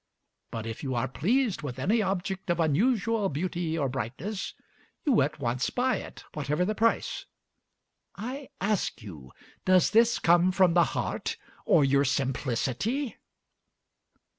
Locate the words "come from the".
10.17-10.85